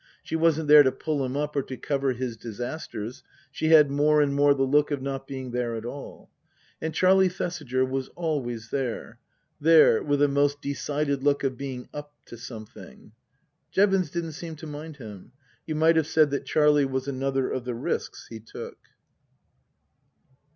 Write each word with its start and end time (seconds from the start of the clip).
She 0.23 0.35
wasn't 0.35 0.67
there 0.67 0.81
to 0.81 0.91
pull 0.91 1.23
him 1.23 1.37
up 1.37 1.55
or 1.55 1.61
to 1.61 1.77
cover 1.77 2.13
his 2.13 2.35
disasters; 2.35 3.21
she 3.51 3.67
had 3.67 3.91
more 3.91 4.19
and 4.19 4.33
more 4.33 4.55
the 4.55 4.63
look 4.63 4.89
of 4.89 4.99
not 4.99 5.27
being 5.27 5.51
there 5.51 5.75
at 5.75 5.85
all. 5.85 6.31
And 6.81 6.91
Charlie 6.91 7.29
Thesiger 7.29 7.85
was 7.85 8.07
always 8.15 8.71
there. 8.71 9.19
There 9.59 10.01
with 10.01 10.23
a 10.23 10.27
most 10.27 10.59
decided 10.59 11.21
look 11.21 11.43
of 11.43 11.55
being 11.55 11.87
up 11.93 12.15
to 12.25 12.35
something. 12.39 13.11
Jevons 13.69 14.09
didn't 14.09 14.31
seem 14.31 14.55
to 14.55 14.65
mind 14.65 14.97
him. 14.97 15.33
You 15.67 15.75
might 15.75 15.97
have 15.97 16.07
said 16.07 16.31
that 16.31 16.45
Charlie 16.47 16.83
was 16.85 17.07
another 17.07 17.51
of 17.51 17.63
the 17.65 17.75
risks 17.75 18.25
he 18.31 18.39
took. 18.39 18.79